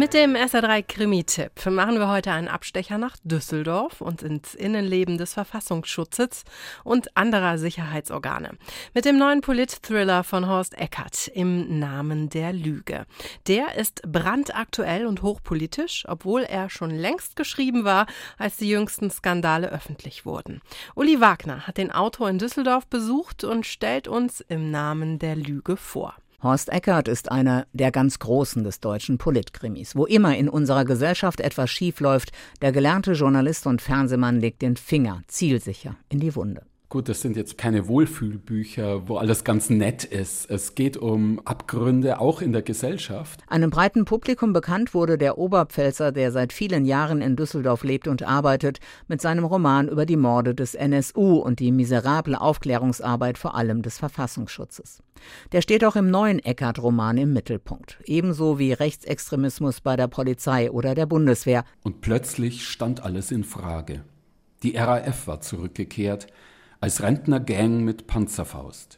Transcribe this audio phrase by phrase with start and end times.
[0.00, 5.34] Mit dem SR3 Krimi-Tipp machen wir heute einen Abstecher nach Düsseldorf und ins Innenleben des
[5.34, 6.44] Verfassungsschutzes
[6.84, 8.52] und anderer Sicherheitsorgane.
[8.94, 13.04] Mit dem neuen Polit-Thriller von Horst Eckert im Namen der Lüge.
[13.46, 18.06] Der ist brandaktuell und hochpolitisch, obwohl er schon längst geschrieben war,
[18.38, 20.62] als die jüngsten Skandale öffentlich wurden.
[20.94, 25.76] Uli Wagner hat den Autor in Düsseldorf besucht und stellt uns im Namen der Lüge
[25.76, 26.16] vor.
[26.42, 29.94] Horst Eckert ist einer der ganz Großen des deutschen Politkrimis.
[29.94, 35.20] Wo immer in unserer Gesellschaft etwas schiefläuft, der gelernte Journalist und Fernsehmann legt den Finger
[35.26, 36.62] zielsicher in die Wunde.
[36.90, 40.50] Gut, das sind jetzt keine Wohlfühlbücher, wo alles ganz nett ist.
[40.50, 43.38] Es geht um Abgründe auch in der Gesellschaft.
[43.46, 48.24] Einem breiten Publikum bekannt wurde der Oberpfälzer, der seit vielen Jahren in Düsseldorf lebt und
[48.24, 53.82] arbeitet, mit seinem Roman über die Morde des NSU und die miserable Aufklärungsarbeit vor allem
[53.82, 55.00] des Verfassungsschutzes.
[55.52, 60.96] Der steht auch im neuen Eckart-Roman im Mittelpunkt, ebenso wie Rechtsextremismus bei der Polizei oder
[60.96, 61.62] der Bundeswehr.
[61.84, 64.02] Und plötzlich stand alles in Frage.
[64.64, 66.26] Die RAF war zurückgekehrt,
[66.82, 68.96] als Rentnergang mit Panzerfaust,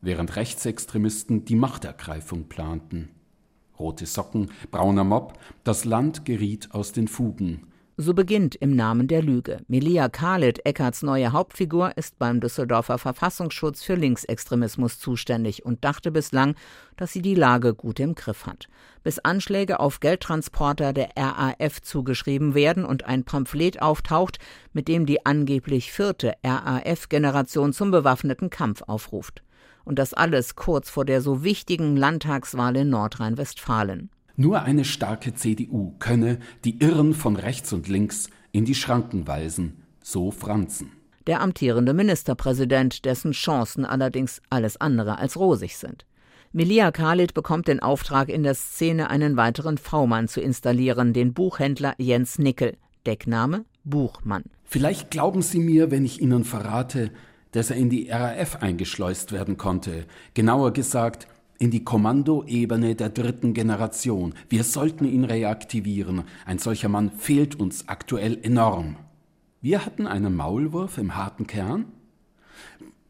[0.00, 3.10] während Rechtsextremisten die Machtergreifung planten.
[3.78, 7.66] Rote Socken, brauner Mob, das Land geriet aus den Fugen.
[8.02, 9.58] So beginnt im Namen der Lüge.
[9.68, 16.54] Melia Khalid, Eckarts neue Hauptfigur, ist beim Düsseldorfer Verfassungsschutz für Linksextremismus zuständig und dachte bislang,
[16.96, 18.68] dass sie die Lage gut im Griff hat.
[19.02, 24.38] Bis Anschläge auf Geldtransporter der RAF zugeschrieben werden und ein Pamphlet auftaucht,
[24.72, 29.42] mit dem die angeblich vierte RAF-Generation zum bewaffneten Kampf aufruft.
[29.84, 34.08] Und das alles kurz vor der so wichtigen Landtagswahl in Nordrhein-Westfalen.
[34.40, 39.82] Nur eine starke CDU könne die Irren von rechts und links in die Schranken weisen,
[40.02, 40.92] so Franzen.
[41.26, 46.06] Der amtierende Ministerpräsident, dessen Chancen allerdings alles andere als rosig sind.
[46.52, 51.92] Melia Khalid bekommt den Auftrag, in der Szene einen weiteren V-Mann zu installieren, den Buchhändler
[51.98, 52.78] Jens Nickel.
[53.04, 54.44] Deckname Buchmann.
[54.64, 57.10] Vielleicht glauben Sie mir, wenn ich Ihnen verrate,
[57.52, 60.06] dass er in die RAF eingeschleust werden konnte.
[60.32, 61.28] Genauer gesagt,
[61.60, 64.34] in die Kommandoebene der dritten Generation.
[64.48, 66.24] Wir sollten ihn reaktivieren.
[66.46, 68.96] Ein solcher Mann fehlt uns aktuell enorm.
[69.60, 71.84] Wir hatten einen Maulwurf im harten Kern?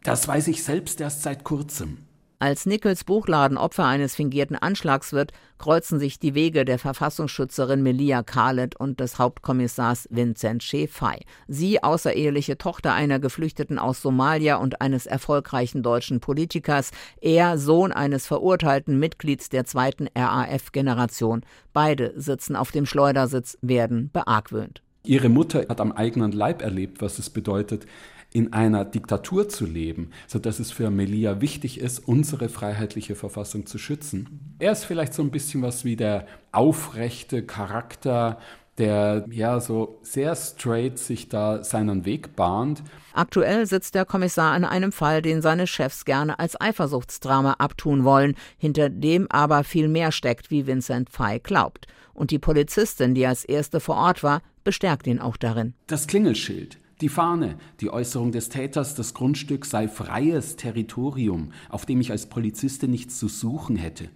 [0.02, 1.98] Das weiß ich selbst erst seit kurzem.
[2.42, 8.22] Als Nichols Buchladen Opfer eines fingierten Anschlags wird, kreuzen sich die Wege der Verfassungsschützerin Melia
[8.22, 11.20] Khaled und des Hauptkommissars Vincent Shefai.
[11.48, 18.26] Sie, außereheliche Tochter einer Geflüchteten aus Somalia und eines erfolgreichen deutschen Politikers, er Sohn eines
[18.26, 21.42] verurteilten Mitglieds der zweiten RAF-Generation.
[21.74, 24.80] Beide sitzen auf dem Schleudersitz, werden beargwöhnt.
[25.04, 27.84] Ihre Mutter hat am eigenen Leib erlebt, was es bedeutet,
[28.32, 33.78] in einer Diktatur zu leben, sodass es für Melia wichtig ist, unsere freiheitliche Verfassung zu
[33.78, 34.56] schützen.
[34.58, 38.38] Er ist vielleicht so ein bisschen was wie der aufrechte Charakter,
[38.78, 42.82] der ja so sehr straight sich da seinen Weg bahnt.
[43.12, 48.36] Aktuell sitzt der Kommissar an einem Fall, den seine Chefs gerne als Eifersuchtsdrama abtun wollen,
[48.56, 51.88] hinter dem aber viel mehr steckt, wie Vincent Fay glaubt.
[52.14, 55.74] Und die Polizistin, die als erste vor Ort war, bestärkt ihn auch darin.
[55.86, 56.78] Das Klingelschild.
[57.00, 62.26] Die Fahne, die Äußerung des Täters, das Grundstück sei freies Territorium, auf dem ich als
[62.28, 64.10] Polizistin nichts zu suchen hätte.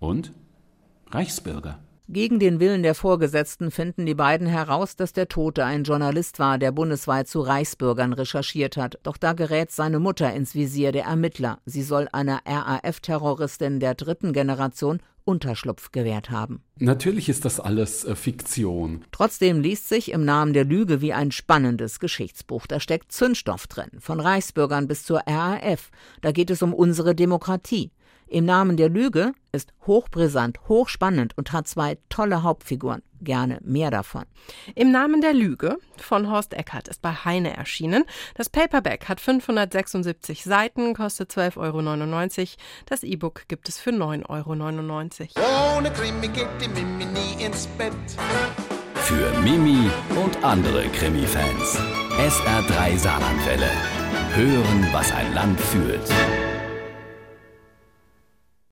[0.00, 0.32] Und?
[1.10, 1.78] Reichsbürger.
[2.12, 6.58] Gegen den Willen der Vorgesetzten finden die beiden heraus, dass der Tote ein Journalist war,
[6.58, 8.98] der bundesweit zu Reichsbürgern recherchiert hat.
[9.02, 11.58] Doch da gerät seine Mutter ins Visier der Ermittler.
[11.64, 16.62] Sie soll einer RAF-Terroristin der dritten Generation Unterschlupf gewährt haben.
[16.78, 19.06] Natürlich ist das alles äh, Fiktion.
[19.10, 22.66] Trotzdem liest sich im Namen der Lüge wie ein spannendes Geschichtsbuch.
[22.66, 25.90] Da steckt Zündstoff drin, von Reichsbürgern bis zur RAF.
[26.20, 27.90] Da geht es um unsere Demokratie.
[28.32, 33.02] Im Namen der Lüge ist hochbrisant, hochspannend und hat zwei tolle Hauptfiguren.
[33.20, 34.24] Gerne mehr davon.
[34.74, 38.04] Im Namen der Lüge von Horst Eckert ist bei Heine erschienen.
[38.34, 42.48] Das Paperback hat 576 Seiten, kostet 12,99 Euro.
[42.86, 45.76] Das E-Book gibt es für 9,99 Euro.
[45.76, 47.92] Ohne Krimi geht die Mimi nie ins Bett.
[48.94, 49.90] Für Mimi
[50.24, 51.78] und andere Krimi-Fans.
[52.16, 53.70] SR3 Saarlandwelle.
[54.34, 56.00] Hören, was ein Land fühlt.